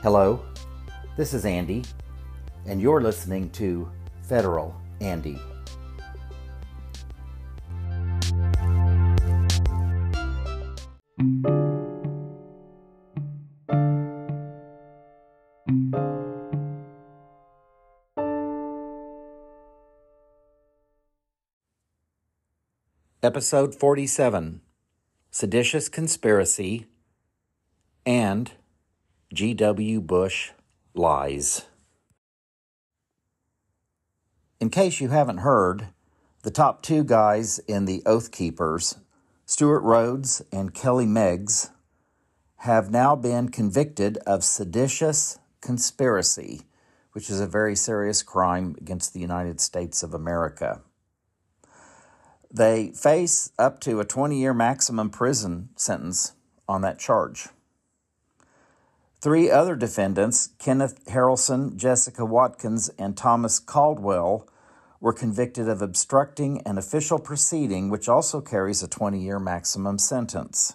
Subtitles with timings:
[0.00, 0.40] Hello,
[1.16, 1.82] this is Andy,
[2.66, 3.90] and you're listening to
[4.22, 5.40] Federal Andy.
[23.20, 24.60] Episode 47
[25.32, 26.86] Seditious Conspiracy
[28.06, 28.52] and
[29.34, 30.00] G.W.
[30.00, 30.52] Bush
[30.94, 31.66] Lies.
[34.58, 35.88] In case you haven't heard,
[36.44, 38.96] the top two guys in the Oath Keepers,
[39.44, 41.68] Stewart Rhodes and Kelly Meggs,
[42.60, 46.62] have now been convicted of seditious conspiracy,
[47.12, 50.80] which is a very serious crime against the United States of America.
[52.50, 56.32] They face up to a 20 year maximum prison sentence
[56.66, 57.48] on that charge.
[59.20, 64.48] Three other defendants, Kenneth Harrelson, Jessica Watkins, and Thomas Caldwell,
[65.00, 70.74] were convicted of obstructing an official proceeding, which also carries a 20 year maximum sentence.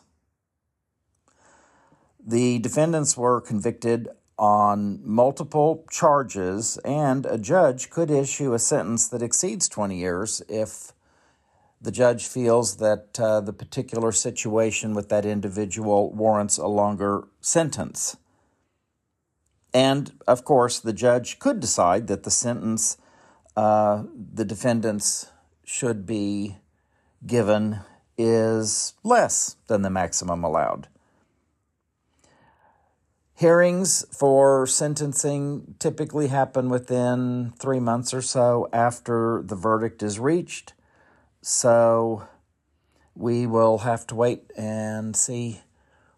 [2.26, 9.22] The defendants were convicted on multiple charges, and a judge could issue a sentence that
[9.22, 10.92] exceeds 20 years if
[11.82, 18.18] the judge feels that uh, the particular situation with that individual warrants a longer sentence.
[19.74, 22.98] And of course, the judge could decide that the sentence
[23.56, 25.28] uh, the defendants
[25.64, 26.58] should be
[27.26, 27.80] given
[28.18, 30.88] is less than the maximum allowed.
[33.36, 40.74] Hearings for sentencing typically happen within three months or so after the verdict is reached.
[41.42, 42.28] So
[43.16, 45.62] we will have to wait and see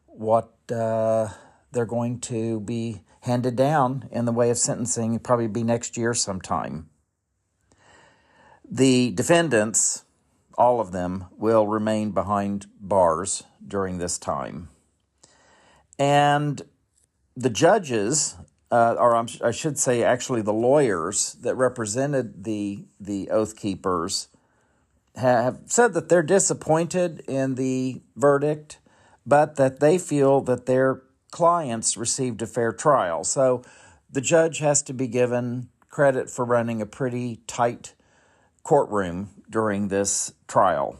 [0.07, 1.29] what uh,
[1.71, 6.13] they're going to be handed down in the way of sentencing, probably be next year
[6.13, 6.89] sometime.
[8.69, 10.03] The defendants,
[10.57, 14.69] all of them, will remain behind bars during this time.
[15.97, 16.61] And
[17.35, 18.35] the judges,
[18.71, 24.27] uh, or I should say, actually, the lawyers that represented the, the Oath Keepers,
[25.15, 28.77] have said that they're disappointed in the verdict,
[29.25, 31.01] but that they feel that their
[31.35, 33.25] clients received a fair trial.
[33.25, 33.61] So
[34.09, 37.93] the judge has to be given credit for running a pretty tight
[38.63, 40.97] courtroom during this trial.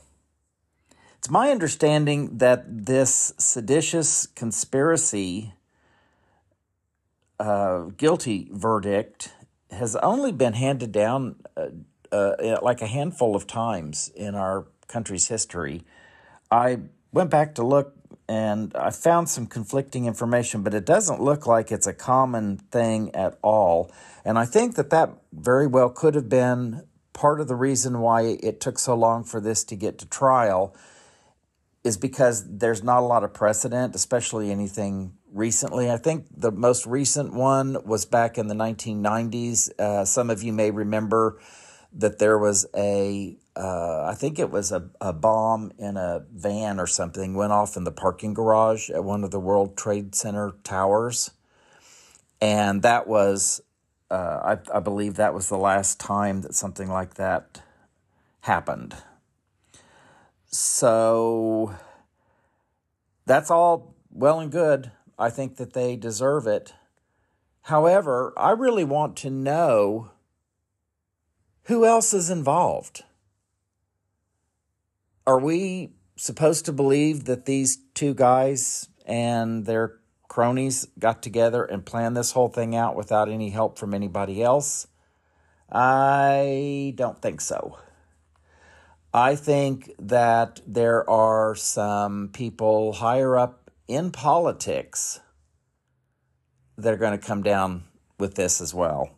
[1.18, 5.54] It's my understanding that this seditious conspiracy
[7.40, 9.32] uh, guilty verdict
[9.72, 11.68] has only been handed down uh,
[12.12, 15.86] uh, like a handful of times in our country's history.
[16.52, 16.80] I
[17.14, 17.96] went back to look
[18.28, 23.14] and I found some conflicting information, but it doesn't look like it's a common thing
[23.14, 23.92] at all.
[24.24, 28.38] And I think that that very well could have been part of the reason why
[28.42, 30.76] it took so long for this to get to trial
[31.84, 35.92] is because there's not a lot of precedent, especially anything recently.
[35.92, 39.70] I think the most recent one was back in the 1990s.
[39.80, 41.40] Uh, some of you may remember
[41.96, 46.80] that there was a uh, I think it was a, a bomb in a van
[46.80, 50.56] or something went off in the parking garage at one of the World Trade Center
[50.64, 51.32] towers.
[52.42, 53.62] And that was,
[54.12, 57.62] uh, I, I believe that was the last time that something like that
[58.42, 58.96] happened.
[60.48, 61.76] So
[63.26, 64.92] that's all well and good.
[65.18, 66.74] I think that they deserve it.
[67.64, 70.12] However, I really want to know
[71.66, 73.04] who else is involved?
[75.28, 81.86] Are we supposed to believe that these two guys and their cronies got together and
[81.86, 84.88] planned this whole thing out without any help from anybody else?
[85.72, 87.80] I don't think so.
[89.14, 95.20] I think that there are some people higher up in politics
[96.78, 97.86] that are going to come down
[98.20, 99.18] with this as well.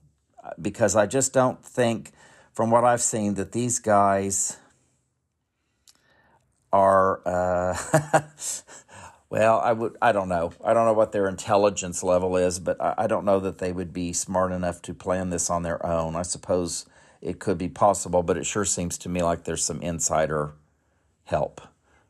[0.62, 2.12] Because I just don't think
[2.57, 4.57] from what I've seen, that these guys
[6.74, 7.77] are, uh,
[9.30, 10.51] well, I would, I don't know.
[10.65, 13.71] I don't know what their intelligence level is, but I, I don't know that they
[13.71, 16.15] would be smart enough to plan this on their own.
[16.15, 16.88] I suppose
[17.21, 20.54] it could be possible, but it sure seems to me like there's some insider
[21.25, 21.62] help.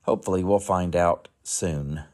[0.03, 2.05] Hopefully, we'll find out soon.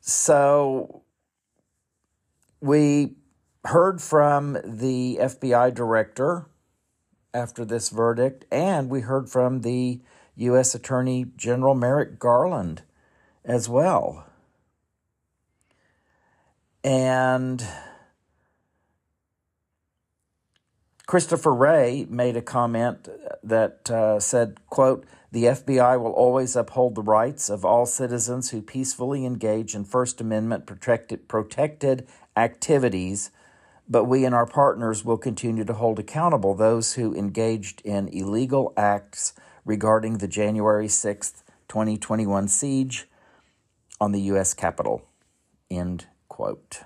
[0.00, 1.02] So,
[2.60, 3.17] we
[3.64, 6.46] heard from the FBI director
[7.34, 10.00] after this verdict, and we heard from the
[10.36, 10.74] U.S.
[10.74, 12.82] Attorney General Merrick Garland
[13.44, 14.24] as well.
[16.84, 17.64] And
[21.06, 23.08] Christopher Wray made a comment
[23.42, 28.62] that uh, said, quote, the FBI will always uphold the rights of all citizens who
[28.62, 32.06] peacefully engage in First Amendment protected, protected
[32.36, 33.30] activities,
[33.88, 38.72] but we and our partners will continue to hold accountable those who engaged in illegal
[38.76, 39.32] acts
[39.64, 43.06] regarding the January 6th, 2021 siege
[44.00, 44.54] on the U.S.
[44.54, 45.02] Capitol.
[45.70, 46.82] End quote.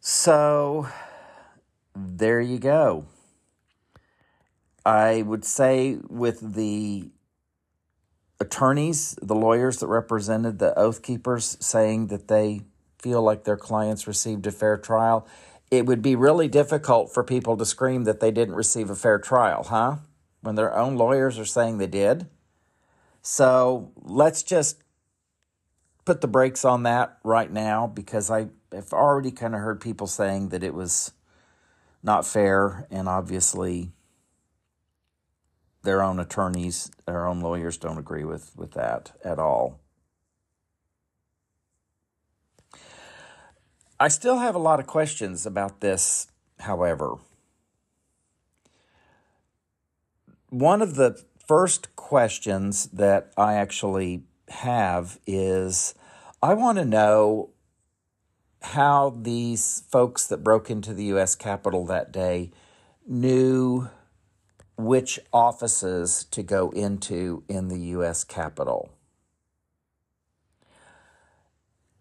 [0.00, 0.88] So
[1.94, 3.06] there you go.
[4.84, 7.10] I would say with the
[8.40, 12.62] attorneys, the lawyers that represented the Oath Keepers saying that they
[13.02, 15.26] feel like their clients received a fair trial,
[15.70, 19.18] it would be really difficult for people to scream that they didn't receive a fair
[19.18, 19.96] trial, huh?
[20.40, 22.26] When their own lawyers are saying they did.
[23.22, 24.82] So let's just
[26.04, 30.06] put the brakes on that right now because I have already kind of heard people
[30.06, 31.12] saying that it was
[32.02, 33.92] not fair, and obviously
[35.82, 39.80] their own attorneys, their own lawyers don't agree with, with that at all.
[44.02, 46.28] I still have a lot of questions about this,
[46.60, 47.16] however.
[50.48, 55.94] One of the first questions that I actually have is
[56.42, 57.50] I want to know
[58.62, 61.34] how these folks that broke into the U.S.
[61.34, 62.52] Capitol that day
[63.06, 63.90] knew
[64.78, 68.24] which offices to go into in the U.S.
[68.24, 68.94] Capitol.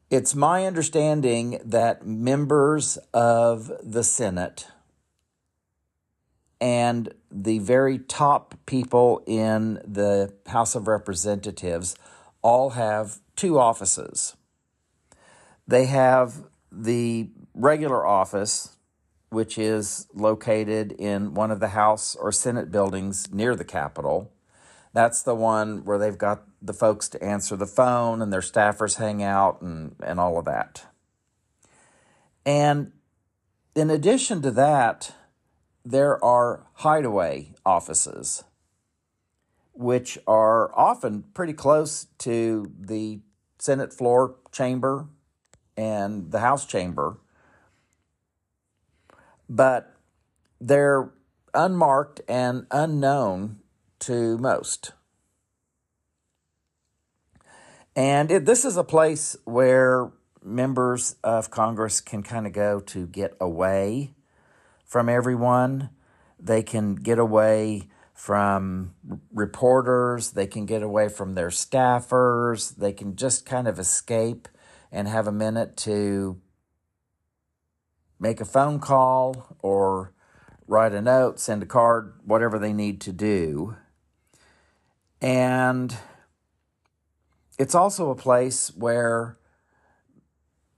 [0.09, 4.65] It's my understanding that members of the Senate
[6.59, 11.95] and the very top people in the House of Representatives
[12.41, 14.35] all have two offices.
[15.67, 18.77] They have the regular office,
[19.29, 24.31] which is located in one of the House or Senate buildings near the Capitol.
[24.91, 28.97] That's the one where they've got the folks to answer the phone and their staffers
[28.97, 30.85] hang out and, and all of that.
[32.45, 32.91] And
[33.75, 35.13] in addition to that,
[35.85, 38.43] there are hideaway offices,
[39.73, 43.21] which are often pretty close to the
[43.59, 45.07] Senate floor chamber
[45.77, 47.17] and the House chamber,
[49.49, 49.95] but
[50.59, 51.11] they're
[51.53, 53.59] unmarked and unknown
[53.99, 54.91] to most.
[57.95, 60.11] And it, this is a place where
[60.43, 64.13] members of Congress can kind of go to get away
[64.85, 65.89] from everyone.
[66.39, 68.93] They can get away from
[69.33, 74.49] reporters, they can get away from their staffers, they can just kind of escape
[74.91, 76.41] and have a minute to
[78.19, 80.13] make a phone call or
[80.67, 83.75] write a note, send a card, whatever they need to do.
[85.21, 85.95] And
[87.59, 89.37] it's also a place where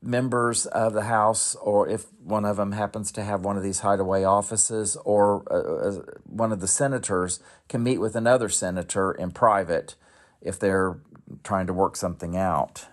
[0.01, 3.81] members of the House, or if one of them happens to have one of these
[3.81, 7.39] hideaway offices, or uh, uh one of the senators
[7.69, 9.95] can meet with another senator in private
[10.41, 10.99] if they're
[11.43, 12.87] trying to work something out.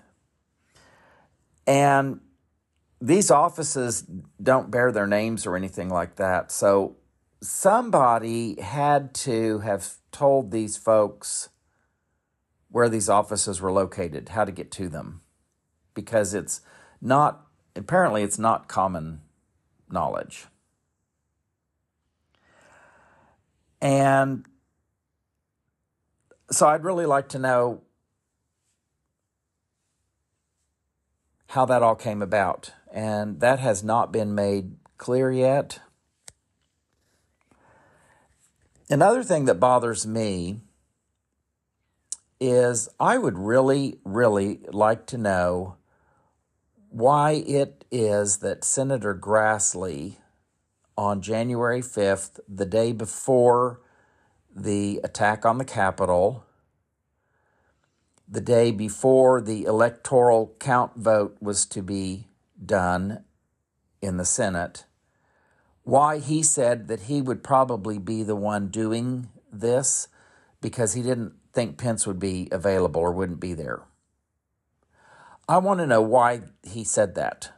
[1.67, 2.21] And
[3.01, 4.03] these offices
[4.43, 6.53] don't bear their names or anything like that.
[6.53, 6.97] So
[7.41, 11.49] somebody had to have told these folks
[12.71, 15.23] where these offices were located, how to get to them,
[15.95, 16.61] because it's
[17.01, 19.21] not, apparently, it's not common
[19.91, 20.47] knowledge.
[23.81, 24.45] And
[26.51, 27.83] so I'd really like to know
[31.49, 32.73] how that all came about.
[32.93, 35.81] And that has not been made clear yet.
[38.91, 40.63] Another thing that bothers me
[42.41, 45.77] is I would really, really like to know
[46.91, 50.17] why it is that Senator Grassley
[50.97, 53.81] on January 5th, the day before
[54.55, 56.45] the attack on the Capitol,
[58.27, 62.27] the day before the electoral count vote was to be
[62.65, 63.25] done
[64.03, 64.85] in the Senate,
[65.85, 70.09] why he said that he would probably be the one doing this
[70.61, 73.83] because he didn't think Pence would be available or wouldn't be there.
[75.49, 77.51] I want to know why he said that.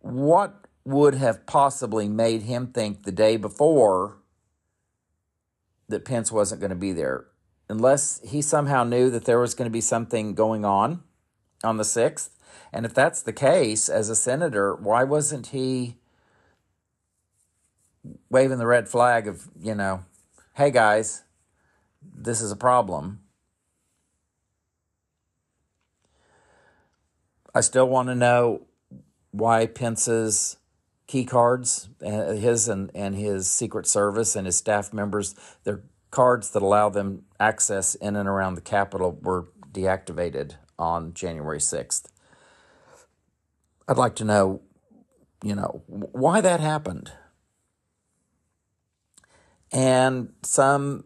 [0.00, 4.18] What would have possibly made him think the day before
[5.88, 7.26] that Pence wasn't going to be there?
[7.68, 11.02] unless he somehow knew that there was going to be something going on
[11.62, 12.30] on the 6th?
[12.72, 15.96] And if that's the case, as a senator, why wasn't he
[18.30, 20.04] waving the red flag of, you know,
[20.54, 21.24] hey guys,
[22.14, 23.20] this is a problem?
[27.54, 28.66] I still want to know
[29.30, 30.56] why Pence's
[31.06, 35.34] key cards, uh, his and, and his Secret Service and his staff members,
[35.64, 41.58] their cards that allow them access in and around the Capitol were deactivated on January
[41.58, 42.04] 6th.
[43.88, 44.60] I'd like to know,
[45.42, 47.12] you know, why that happened.
[49.72, 51.04] And some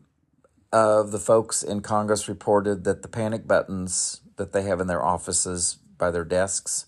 [0.72, 5.04] of the folks in Congress reported that the panic buttons that they have in their
[5.04, 6.86] offices by their desks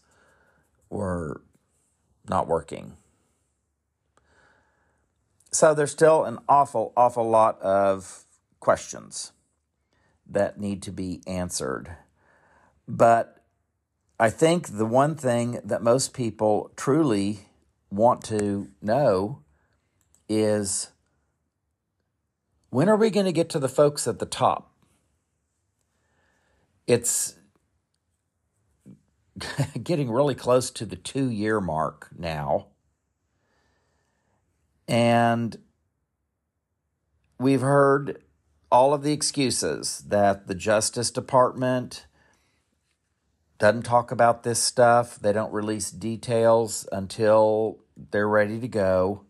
[0.89, 1.43] were
[2.29, 2.97] not working.
[5.53, 8.25] So there's still an awful, awful lot of
[8.59, 9.33] questions
[10.27, 11.95] that need to be answered.
[12.89, 13.45] But
[14.19, 17.49] I think the one thing that most people truly
[17.91, 19.43] want to know
[20.29, 20.89] is
[22.75, 24.73] when are we going to get to the folks at the top?
[26.89, 27.37] It's
[29.81, 32.67] getting really close to the two year mark now.
[34.89, 35.57] And
[37.39, 38.25] we've heard
[38.73, 42.07] all of the excuses that the Justice Department
[43.59, 47.79] doesn't talk about this stuff, they don't release details until
[48.11, 49.23] they're ready to go.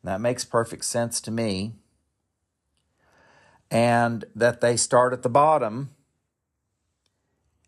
[0.00, 1.74] And that makes perfect sense to me.
[3.74, 5.90] And that they start at the bottom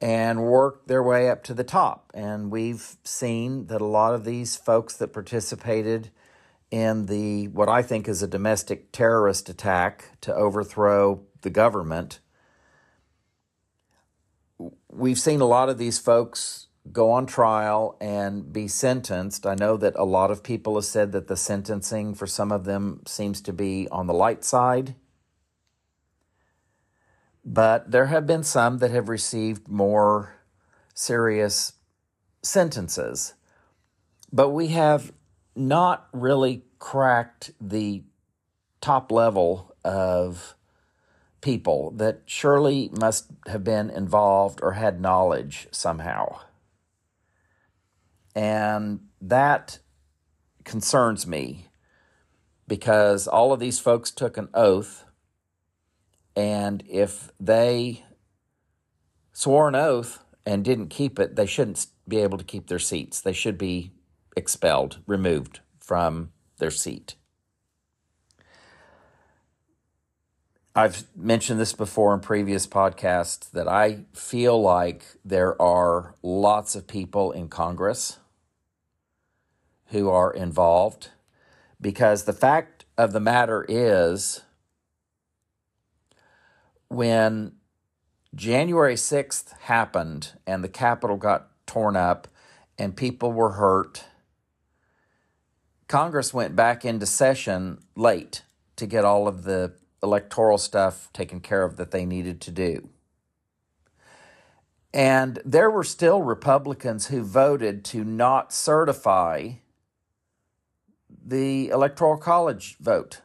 [0.00, 2.12] and work their way up to the top.
[2.14, 6.10] And we've seen that a lot of these folks that participated
[6.70, 12.20] in the what I think is a domestic terrorist attack to overthrow the government.
[14.90, 19.44] We've seen a lot of these folks go on trial and be sentenced.
[19.46, 22.64] I know that a lot of people have said that the sentencing for some of
[22.64, 24.94] them seems to be on the light side.
[27.48, 30.34] But there have been some that have received more
[30.94, 31.74] serious
[32.42, 33.34] sentences.
[34.32, 35.12] But we have
[35.54, 38.02] not really cracked the
[38.80, 40.56] top level of
[41.40, 46.40] people that surely must have been involved or had knowledge somehow.
[48.34, 49.78] And that
[50.64, 51.68] concerns me
[52.66, 55.04] because all of these folks took an oath.
[56.36, 58.04] And if they
[59.32, 63.20] swore an oath and didn't keep it, they shouldn't be able to keep their seats.
[63.20, 63.92] They should be
[64.36, 67.16] expelled, removed from their seat.
[70.74, 76.86] I've mentioned this before in previous podcasts that I feel like there are lots of
[76.86, 78.18] people in Congress
[79.86, 81.08] who are involved
[81.80, 84.42] because the fact of the matter is
[86.88, 87.52] when
[88.34, 92.28] January 6th happened and the Capitol got torn up
[92.78, 94.04] and people were hurt
[95.88, 98.42] Congress went back into session late
[98.74, 102.88] to get all of the electoral stuff taken care of that they needed to do.
[104.92, 109.52] And there were still Republicans who voted to not certify
[111.24, 113.20] the Electoral College vote.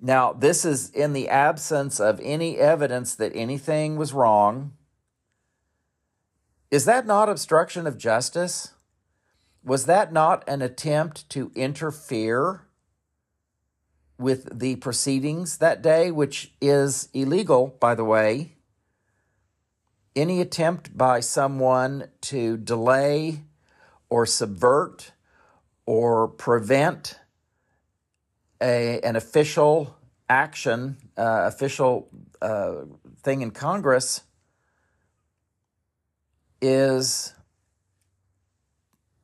[0.00, 4.74] Now, this is in the absence of any evidence that anything was wrong.
[6.70, 8.74] Is that not obstruction of justice?
[9.64, 12.62] Was that not an attempt to interfere
[14.18, 18.54] with the proceedings that day, which is illegal, by the way?
[20.14, 23.42] Any attempt by someone to delay
[24.08, 25.12] or subvert
[25.86, 27.18] or prevent
[28.60, 29.96] a, an official
[30.28, 32.08] action, uh, official
[32.42, 32.82] uh,
[33.22, 34.22] thing in Congress
[36.60, 37.34] is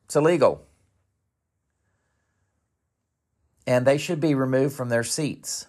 [0.05, 0.65] it's illegal.
[3.67, 5.67] And they should be removed from their seats.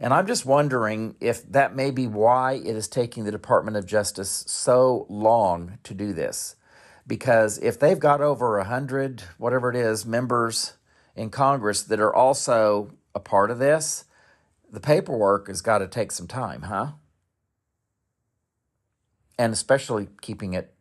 [0.00, 3.86] And I'm just wondering if that may be why it is taking the Department of
[3.86, 6.56] Justice so long to do this.
[7.06, 10.74] Because if they've got over 100, whatever it is, members
[11.14, 14.04] in Congress that are also a part of this,
[14.70, 16.92] the paperwork has got to take some time, huh?
[19.38, 20.74] And especially keeping it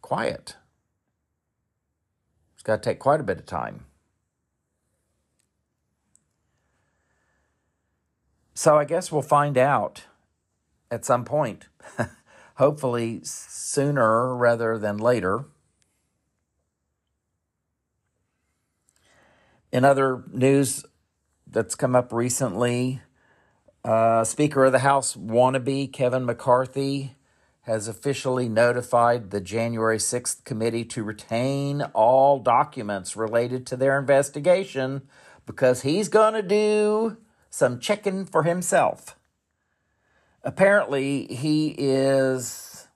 [0.00, 0.56] quiet.
[2.54, 3.86] It's got to take quite a bit of time.
[8.54, 10.04] So I guess we'll find out
[10.90, 11.66] at some point.
[12.60, 15.46] hopefully sooner rather than later.
[19.72, 20.84] In other news
[21.46, 23.00] that's come up recently,
[23.84, 27.16] uh, Speaker of the House wannabe Kevin McCarthy
[27.62, 35.02] has officially notified the January 6th committee to retain all documents related to their investigation
[35.46, 37.16] because he's going to do
[37.48, 39.16] some checking for himself.
[40.42, 42.88] Apparently, he is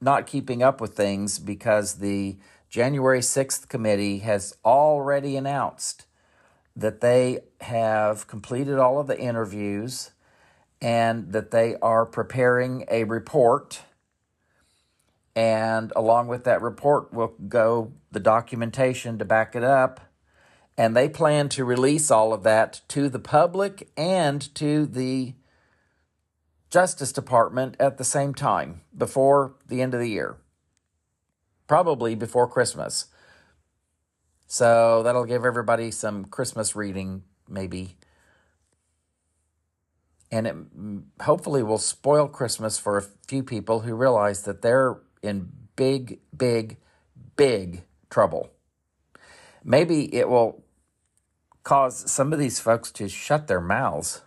[0.00, 2.36] not keeping up with things because the
[2.70, 6.06] January 6th committee has already announced
[6.74, 10.12] that they have completed all of the interviews
[10.80, 13.82] and that they are preparing a report
[15.36, 20.00] and along with that report will go the documentation to back it up.
[20.76, 25.34] And they plan to release all of that to the public and to the
[26.70, 30.36] Justice Department at the same time before the end of the year,
[31.70, 33.06] probably before Christmas.
[34.48, 37.96] So that'll give everybody some Christmas reading, maybe.
[40.32, 44.98] And it mm, hopefully will spoil Christmas for a few people who realize that they're
[45.22, 46.78] in big, big,
[47.36, 48.50] big trouble.
[49.62, 50.64] Maybe it will
[51.62, 54.22] cause some of these folks to shut their mouths.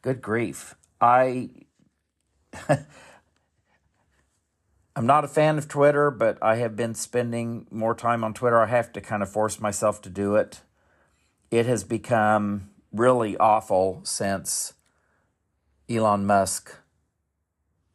[0.00, 0.76] Good grief.
[1.00, 1.50] I
[4.94, 8.60] I'm not a fan of Twitter, but I have been spending more time on Twitter.
[8.60, 10.60] I have to kind of force myself to do it.
[11.50, 14.74] It has become really awful since
[15.88, 16.76] Elon Musk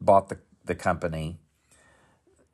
[0.00, 0.38] bought the
[0.68, 1.40] the company,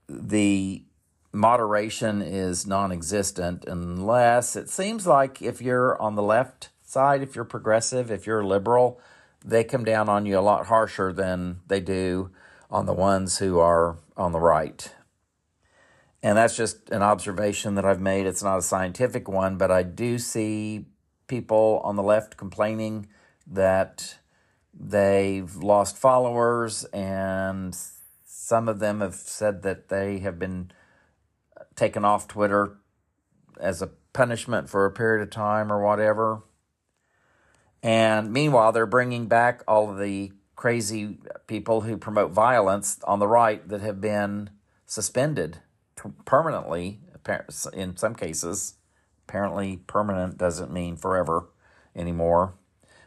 [0.09, 0.85] the
[1.33, 7.35] moderation is non existent unless it seems like if you're on the left side, if
[7.35, 8.99] you're progressive, if you're liberal,
[9.45, 12.31] they come down on you a lot harsher than they do
[12.75, 14.93] on the ones who are on the right.
[16.25, 18.27] And that's just an observation that I've made.
[18.27, 20.87] It's not a scientific one, but I do see
[21.29, 23.07] people on the left complaining
[23.47, 24.19] that
[24.73, 27.77] they've lost followers and
[28.25, 30.73] some of them have said that they have been
[31.77, 32.77] taken off Twitter
[33.61, 36.43] as a punishment for a period of time or whatever.
[37.85, 43.29] And meanwhile, they're bringing back all of the crazy people who promote violence on the
[43.29, 44.51] right that have been
[44.87, 45.59] suspended
[46.25, 47.01] permanently,
[47.73, 48.75] in some cases.
[49.27, 51.49] Apparently, permanent doesn't mean forever
[51.97, 52.55] anymore,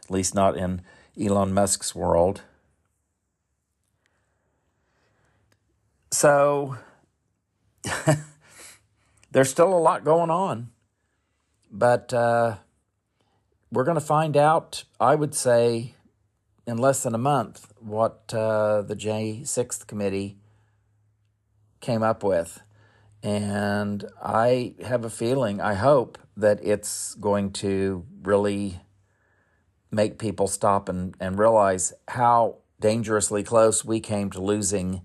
[0.04, 0.82] at least not in
[1.20, 2.42] Elon Musk's world.
[6.10, 6.76] So
[9.30, 10.70] there's still a lot going on,
[11.70, 12.56] but uh,
[13.70, 15.94] we're going to find out, I would say,
[16.68, 20.36] in less than a month, what uh, the J6th committee
[21.80, 22.60] came up with.
[23.22, 28.80] And I have a feeling, I hope, that it's going to really
[29.90, 35.00] make people stop and, and realize how dangerously close we came to losing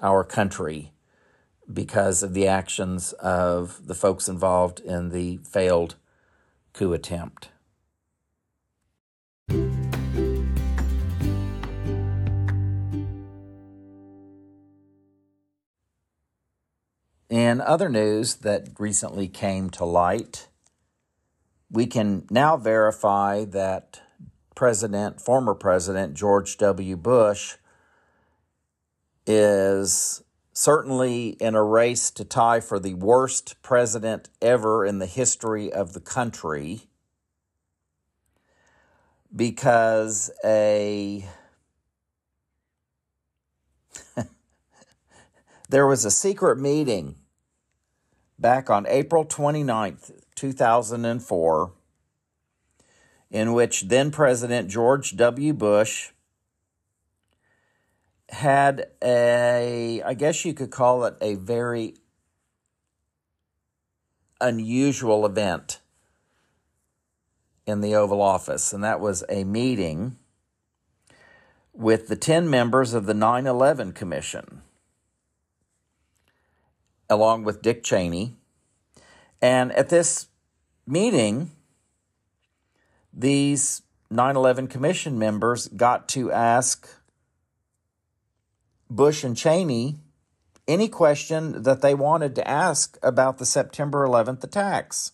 [0.00, 0.92] our country
[1.70, 5.96] because of the actions of the folks involved in the failed
[6.72, 7.48] coup attempt.
[17.48, 20.48] In other news that recently came to light,
[21.70, 24.02] we can now verify that
[24.54, 26.94] President, former President George W.
[26.94, 27.54] Bush
[29.26, 35.72] is certainly in a race to tie for the worst president ever in the history
[35.72, 36.82] of the country
[39.34, 41.26] because a
[45.70, 47.14] there was a secret meeting
[48.38, 51.72] back on April 29th, 2004
[53.30, 55.52] in which then President George W.
[55.52, 56.10] Bush
[58.30, 61.94] had a, I guess you could call it a very
[64.40, 65.80] unusual event
[67.66, 70.16] in the Oval Office, and that was a meeting
[71.72, 74.62] with the 10 members of the 9 11 Commission,
[77.08, 78.34] along with Dick Cheney.
[79.40, 80.28] And at this
[80.86, 81.50] meeting,
[83.12, 86.88] these 9 11 Commission members got to ask
[88.90, 89.96] Bush and Cheney
[90.66, 95.12] any question that they wanted to ask about the September 11th attacks.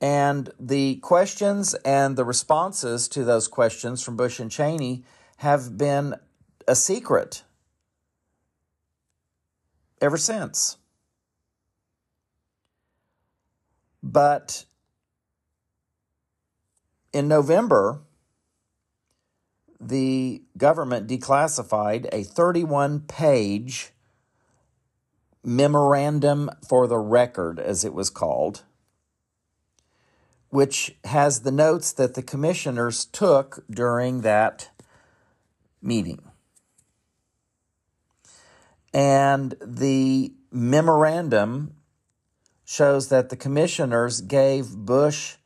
[0.00, 5.04] And the questions and the responses to those questions from Bush and Cheney
[5.38, 6.14] have been
[6.68, 7.42] a secret
[10.00, 10.76] ever since.
[14.02, 14.66] But
[17.12, 18.00] in November,
[19.80, 23.92] the government declassified a 31 page
[25.42, 28.62] memorandum for the record, as it was called,
[30.48, 34.70] which has the notes that the commissioners took during that
[35.82, 36.30] meeting.
[38.94, 41.74] And the memorandum
[42.64, 45.36] shows that the commissioners gave Bush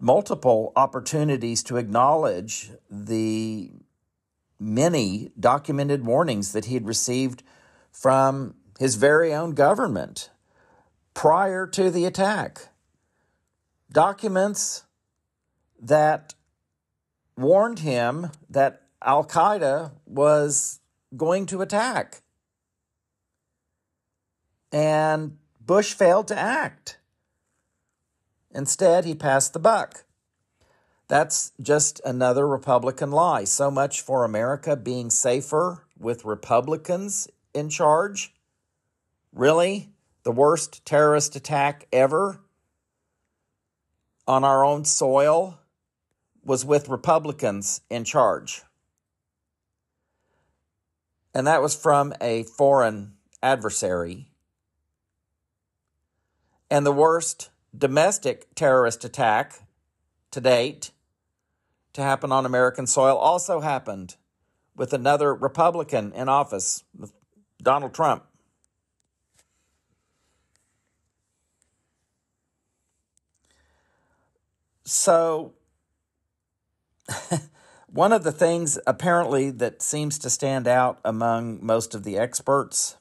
[0.00, 3.70] multiple opportunities to acknowledge the
[4.58, 7.42] many documented warnings that he had received
[7.92, 10.30] from his very own government
[11.12, 12.68] prior to the attack.
[13.92, 14.84] Documents
[15.80, 16.34] that
[17.36, 20.80] warned him that Al Qaeda was
[21.16, 22.22] going to attack.
[24.72, 26.98] And Bush failed to act.
[28.52, 30.04] Instead, he passed the buck.
[31.06, 33.44] That's just another Republican lie.
[33.44, 38.32] So much for America being safer with Republicans in charge.
[39.32, 39.90] Really?
[40.22, 42.40] The worst terrorist attack ever
[44.26, 45.58] on our own soil
[46.42, 48.62] was with Republicans in charge.
[51.34, 54.30] And that was from a foreign adversary.
[56.70, 59.66] And the worst domestic terrorist attack
[60.30, 60.92] to date
[61.92, 64.16] to happen on American soil also happened
[64.76, 66.84] with another Republican in office,
[67.62, 68.24] Donald Trump.
[74.84, 75.54] So,
[77.94, 82.96] one of the things apparently that seems to stand out among most of the experts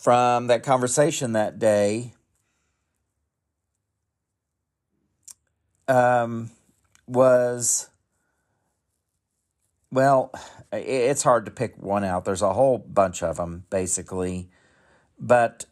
[0.00, 2.14] from that conversation that day
[5.88, 6.52] um,
[7.08, 7.90] was
[9.90, 10.30] well,
[10.72, 12.24] it's hard to pick one out.
[12.24, 14.48] There's a whole bunch of them, basically.
[15.18, 15.66] But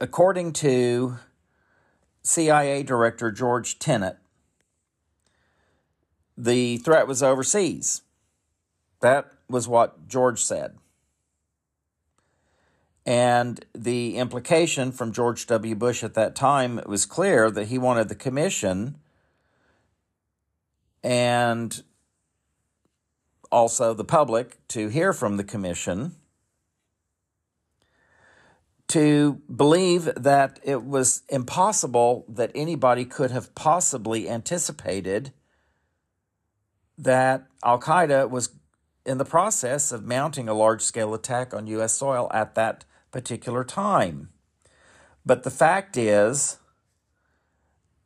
[0.00, 1.18] according to
[2.22, 4.18] CIA Director George Tenet,
[6.36, 8.02] the threat was overseas.
[9.00, 10.76] That was what George said.
[13.04, 15.74] And the implication from George W.
[15.74, 18.96] Bush at that time it was clear that he wanted the commission
[21.02, 21.82] and
[23.50, 26.16] also the public to hear from the commission
[28.88, 35.32] to believe that it was impossible that anybody could have possibly anticipated
[36.96, 38.50] that Al Qaeda was
[39.04, 41.94] in the process of mounting a large scale attack on U.S.
[41.94, 44.30] soil at that particular time.
[45.24, 46.58] But the fact is,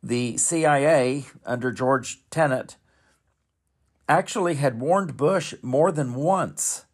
[0.03, 2.77] the CIA under George Tenet
[4.09, 6.85] actually had warned Bush more than once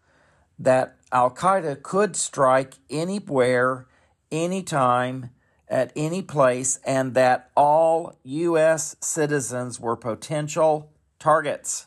[0.58, 3.86] that Al Qaeda could strike anywhere,
[4.30, 5.30] anytime,
[5.68, 8.96] at any place, and that all U.S.
[9.00, 11.86] citizens were potential targets.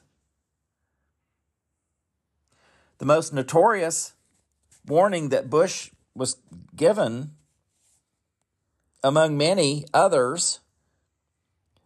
[2.97, 4.13] The most notorious
[4.85, 6.37] warning that Bush was
[6.75, 7.31] given,
[9.03, 10.59] among many others,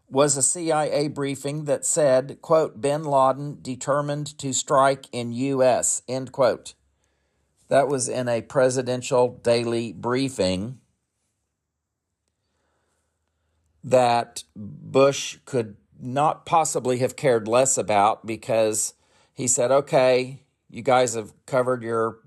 [0.10, 6.32] was a CIA briefing that said, quote, bin Laden determined to strike in U.S., end
[6.32, 6.74] quote.
[7.68, 10.80] That was in a presidential daily briefing
[13.84, 18.94] that Bush could not possibly have cared less about because
[19.34, 22.20] he said, okay, you guys have covered your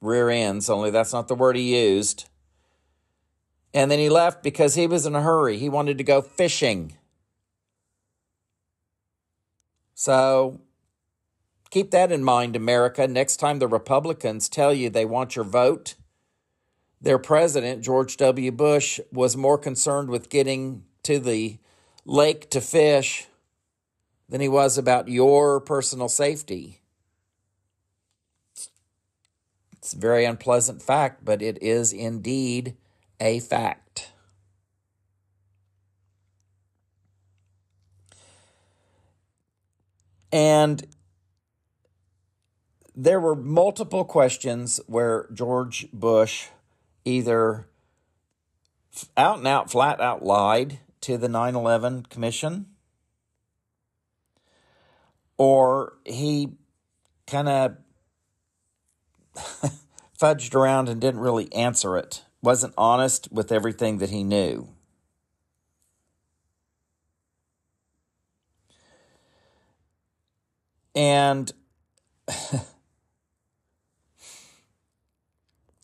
[0.00, 2.28] rear ends, only that's not the word he used.
[3.72, 5.58] And then he left because he was in a hurry.
[5.58, 6.96] He wanted to go fishing.
[9.94, 10.60] So
[11.70, 13.06] keep that in mind, America.
[13.06, 15.94] Next time the Republicans tell you they want your vote,
[17.00, 18.52] their president, George W.
[18.52, 21.58] Bush, was more concerned with getting to the
[22.04, 23.26] lake to fish
[24.28, 26.80] than he was about your personal safety.
[29.72, 32.76] It's a very unpleasant fact, but it is indeed
[33.18, 34.12] a fact.
[40.32, 40.86] And
[42.94, 46.48] there were multiple questions where George Bush
[47.04, 47.66] either
[49.16, 52.66] out and out, flat out lied to the 9 11 Commission,
[55.38, 56.48] or he
[57.26, 57.76] kind of
[60.20, 64.68] fudged around and didn't really answer it, wasn't honest with everything that he knew.
[70.94, 71.50] And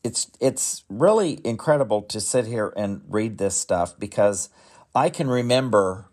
[0.07, 4.49] it's it's really incredible to sit here and read this stuff because
[4.95, 6.09] I can remember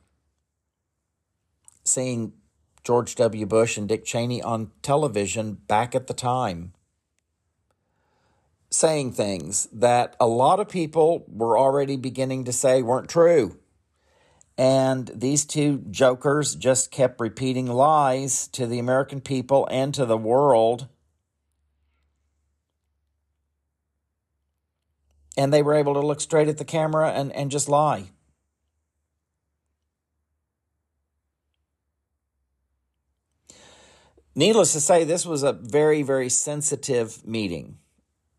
[1.84, 2.34] seeing
[2.84, 3.46] George W.
[3.46, 6.74] Bush and Dick Cheney on television back at the time
[8.72, 13.60] saying things that a lot of people were already beginning to say weren't true.
[14.58, 20.18] And these two jokers just kept repeating lies to the American people and to the
[20.18, 20.88] world
[25.38, 28.10] and they were able to look straight at the camera and, and just lie.
[34.36, 37.78] Needless to say, this was a very, very sensitive meeting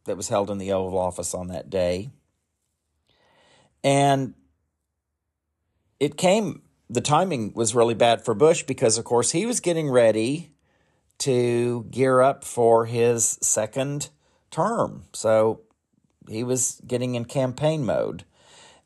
[0.07, 2.11] that was held in the Oval Office on that day.
[3.85, 4.35] And
[6.01, 9.89] it came, the timing was really bad for Bush because, of course, he was getting
[9.89, 10.51] ready
[11.19, 14.11] to gear up for his second
[14.51, 15.05] term.
[15.13, 15.61] So
[16.29, 18.25] he was getting in campaign mode.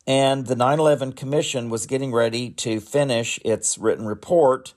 [0.06, 4.74] And the 9 11 Commission was getting ready to finish its written report,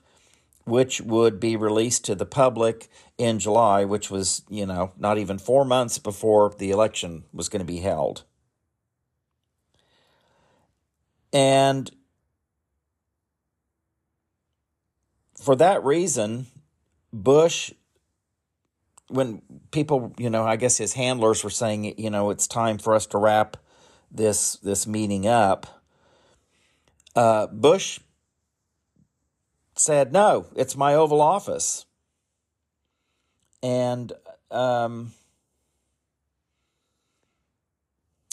[0.64, 5.38] which would be released to the public in July, which was, you know, not even
[5.38, 8.24] four months before the election was going to be held.
[11.32, 11.90] And
[15.40, 16.46] for that reason,
[17.12, 17.72] Bush
[19.12, 22.94] when people, you know, I guess his handlers were saying, you know, it's time for
[22.94, 23.56] us to wrap
[24.10, 25.82] this this meeting up.
[27.14, 28.00] Uh, Bush
[29.74, 31.86] said, "No, it's my Oval Office,"
[33.62, 34.12] and
[34.50, 35.12] um,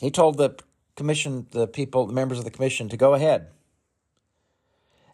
[0.01, 0.55] he told the
[0.95, 3.47] commission, the people, the members of the commission, to go ahead.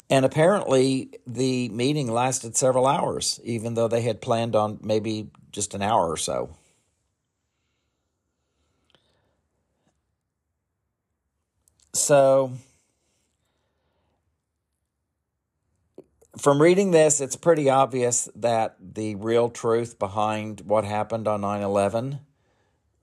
[0.10, 5.74] And apparently, the meeting lasted several hours, even though they had planned on maybe just
[5.74, 6.56] an hour or so.
[11.94, 12.52] So,
[16.38, 21.62] from reading this, it's pretty obvious that the real truth behind what happened on 9
[21.62, 22.20] 11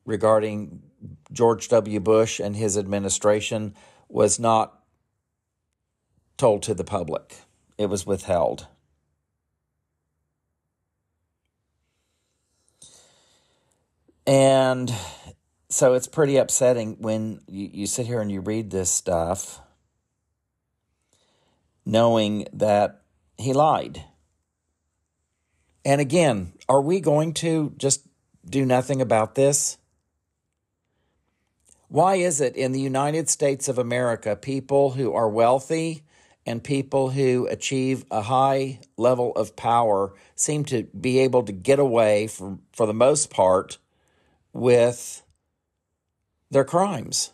[0.05, 0.83] regarding
[1.33, 2.01] George W.
[2.01, 3.75] Bush and his administration
[4.09, 4.82] was not
[6.43, 7.37] told to the public,
[7.79, 8.67] it was withheld.
[14.27, 14.93] And
[15.69, 19.61] so it's pretty upsetting when you, you sit here and you read this stuff
[21.87, 23.03] knowing that
[23.39, 24.03] he lied.
[25.85, 28.05] And again, are we going to just
[28.45, 29.79] do nothing about this?
[31.87, 36.03] Why is it in the United States of America, people who are wealthy
[36.45, 41.79] and people who achieve a high level of power seem to be able to get
[41.79, 43.79] away, for, for the most part,
[44.53, 45.23] with
[46.51, 47.33] their crimes.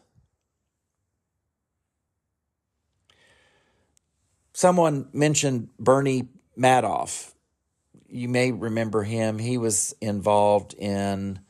[4.53, 7.33] Someone mentioned Bernie Madoff.
[8.09, 9.39] You may remember him.
[9.39, 11.41] He was involved in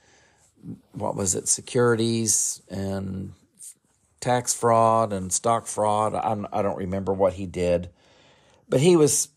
[0.93, 3.33] what was it, securities and
[4.21, 6.15] tax fraud and stock fraud.
[6.15, 7.91] I'm, I don't remember what he did,
[8.69, 9.29] but he was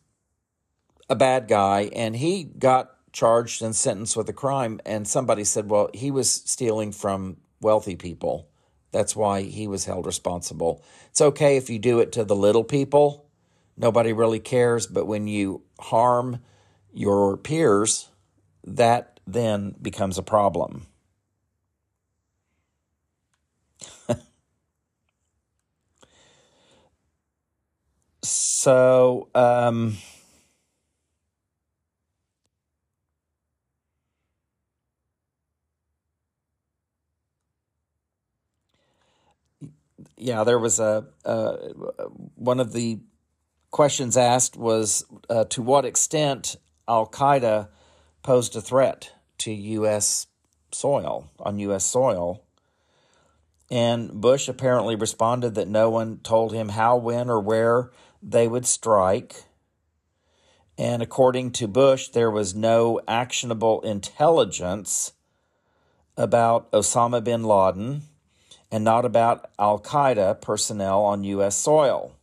[1.09, 4.79] a bad guy and he got charged and sentenced with a crime.
[4.85, 8.47] And somebody said, well, he was stealing from wealthy people.
[8.91, 10.83] That's why he was held responsible.
[11.09, 13.29] It's okay if you do it to the little people,
[13.77, 14.87] nobody really cares.
[14.87, 16.39] But when you harm
[16.93, 18.09] your peers,
[18.65, 20.87] that then becomes a problem.
[28.23, 29.97] So, um,
[40.17, 41.53] yeah, there was a uh,
[42.35, 42.99] one of the
[43.71, 46.55] questions asked was uh, to what extent
[46.87, 47.69] Al Qaeda
[48.21, 50.27] posed a threat to U.S.
[50.71, 51.85] soil on U.S.
[51.85, 52.43] soil.
[53.71, 57.89] And Bush apparently responded that no one told him how, when, or where
[58.21, 59.43] they would strike.
[60.77, 65.13] And according to Bush, there was no actionable intelligence
[66.17, 68.03] about Osama bin Laden
[68.71, 71.57] and not about Al Qaeda personnel on U.S.
[71.57, 72.13] soil.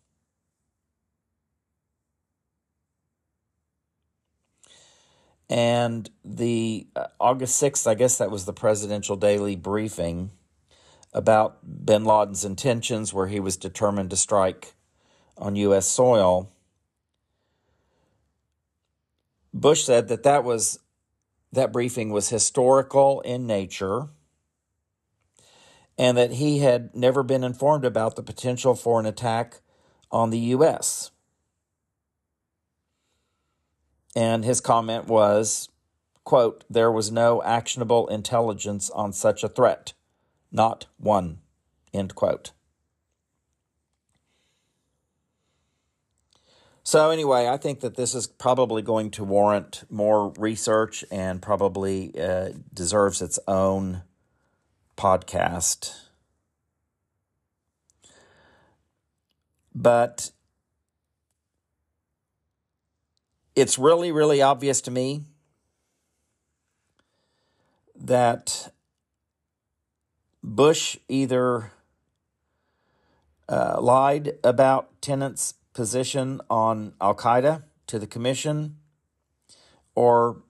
[5.51, 10.31] And the uh, August 6th, I guess that was the presidential daily briefing
[11.13, 14.75] about bin Laden's intentions, where he was determined to strike
[15.39, 15.87] on U.S.
[15.87, 16.51] soil.
[19.55, 20.81] Bush said that that was
[21.53, 24.09] that briefing was historical in nature
[25.97, 29.61] and that he had never been informed about the potential for an attack
[30.13, 31.11] on the U.S.
[34.15, 35.69] And his comment was,
[36.25, 39.93] quote, there was no actionable intelligence on such a threat.
[40.53, 41.39] Not one,
[41.93, 42.53] end quote.
[46.91, 52.19] So, anyway, I think that this is probably going to warrant more research and probably
[52.19, 54.05] uh, deserves its own
[54.97, 55.95] podcast.
[59.75, 60.31] But
[63.55, 65.25] it's really, really obvious to me
[67.97, 68.73] that
[70.43, 71.71] Bush either
[73.47, 78.79] uh, lied about Tenet's position on Al Qaeda to the commission,
[79.95, 80.43] or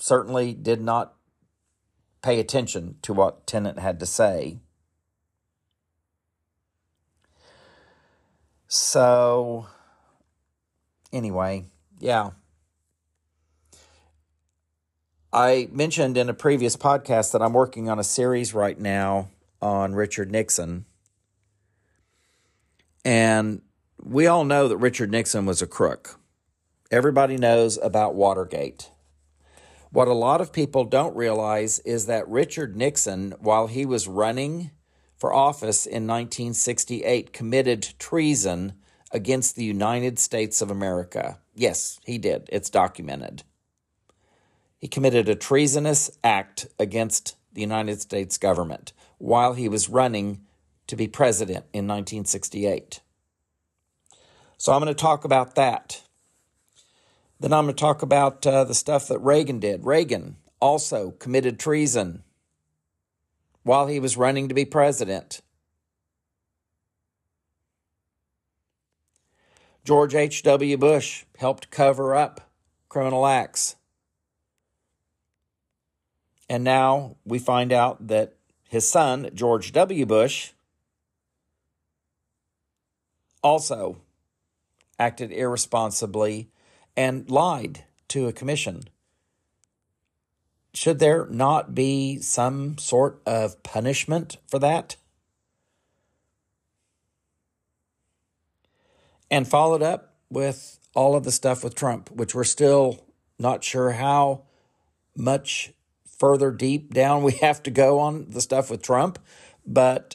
[0.00, 1.14] certainly did not
[2.20, 4.58] pay attention to what Tenet had to say.
[8.66, 9.68] So,
[11.12, 11.66] anyway,
[12.00, 12.30] yeah.
[15.32, 19.28] I mentioned in a previous podcast that I'm working on a series right now
[19.60, 20.86] on Richard Nixon.
[23.04, 23.62] And
[24.02, 26.18] we all know that Richard Nixon was a crook.
[26.90, 28.90] Everybody knows about Watergate.
[29.90, 34.70] What a lot of people don't realize is that Richard Nixon, while he was running
[35.16, 38.72] for office in 1968, committed treason
[39.12, 41.38] against the United States of America.
[41.54, 42.48] Yes, he did.
[42.50, 43.44] It's documented.
[44.78, 50.40] He committed a treasonous act against the United States government while he was running
[50.88, 53.00] to be president in 1968.
[54.62, 56.04] So I'm going to talk about that.
[57.40, 59.84] Then I'm going to talk about uh, the stuff that Reagan did.
[59.84, 62.22] Reagan also committed treason
[63.64, 65.40] while he was running to be president.
[69.84, 70.76] George H.W.
[70.76, 72.48] Bush helped cover up
[72.88, 73.74] criminal acts.
[76.48, 78.36] And now we find out that
[78.68, 80.06] his son, George W.
[80.06, 80.52] Bush,
[83.42, 84.00] also
[85.02, 86.48] acted irresponsibly
[86.96, 88.84] and lied to a commission.
[90.74, 94.96] Should there not be some sort of punishment for that?
[99.28, 103.04] And followed up with all of the stuff with Trump, which we're still
[103.38, 104.42] not sure how
[105.16, 105.72] much
[106.06, 109.18] further deep down we have to go on the stuff with Trump.
[109.66, 110.14] But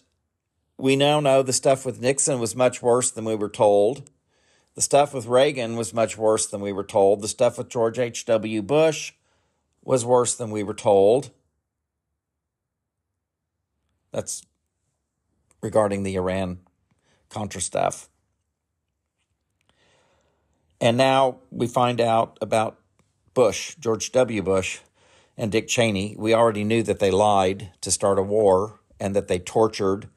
[0.77, 4.09] we now know the stuff with Nixon was much worse than we were told.
[4.77, 7.23] The stuff with Reagan was much worse than we were told.
[7.23, 8.61] The stuff with George H.W.
[8.61, 9.11] Bush
[9.83, 11.31] was worse than we were told.
[14.11, 14.43] That's
[15.63, 16.59] regarding the Iran
[17.27, 18.07] Contra stuff.
[20.79, 22.79] And now we find out about
[23.33, 24.43] Bush, George W.
[24.43, 24.81] Bush,
[25.35, 26.15] and Dick Cheney.
[26.19, 30.07] We already knew that they lied to start a war and that they tortured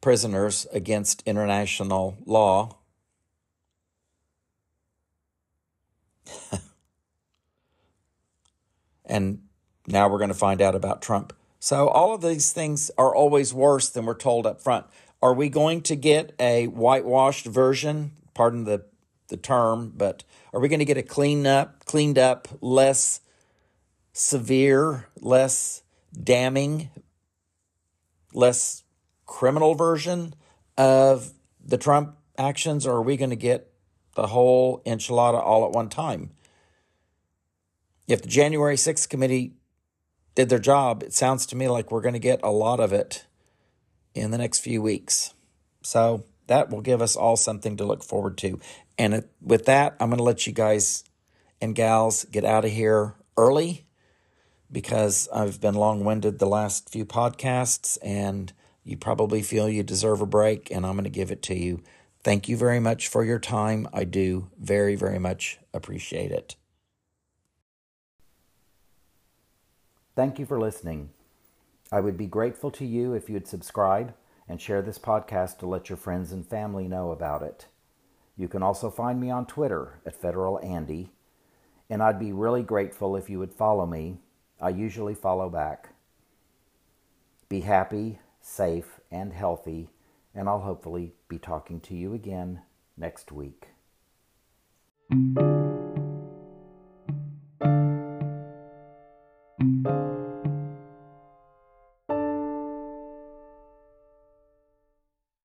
[0.00, 2.77] prisoners against international law
[9.04, 9.42] and
[9.86, 11.32] now we're going to find out about Trump.
[11.60, 14.86] So all of these things are always worse than we're told up front.
[15.20, 18.12] Are we going to get a whitewashed version?
[18.34, 18.84] Pardon the
[19.28, 23.20] the term, but are we going to get a cleaned up, cleaned up, less
[24.12, 25.82] severe, less
[26.20, 26.90] damning,
[28.32, 28.84] less
[29.26, 30.34] criminal version
[30.76, 33.70] of the Trump actions, or are we going to get
[34.18, 36.30] the whole enchilada all at one time.
[38.08, 39.52] If the January 6th committee
[40.34, 42.92] did their job, it sounds to me like we're going to get a lot of
[42.92, 43.26] it
[44.16, 45.34] in the next few weeks.
[45.82, 48.58] So that will give us all something to look forward to.
[48.98, 51.04] And with that, I'm going to let you guys
[51.60, 53.86] and gals get out of here early
[54.72, 58.52] because I've been long winded the last few podcasts and
[58.82, 61.82] you probably feel you deserve a break, and I'm going to give it to you.
[62.22, 63.88] Thank you very much for your time.
[63.92, 66.56] I do very, very much appreciate it.
[70.16, 71.10] Thank you for listening.
[71.92, 74.14] I would be grateful to you if you'd subscribe
[74.48, 77.66] and share this podcast to let your friends and family know about it.
[78.36, 81.10] You can also find me on Twitter at Federal Andy,
[81.88, 84.18] and I'd be really grateful if you would follow me.
[84.60, 85.90] I usually follow back.
[87.48, 89.88] Be happy, safe, and healthy,
[90.38, 92.62] and I'll hopefully be talking to you again
[92.96, 93.66] next week.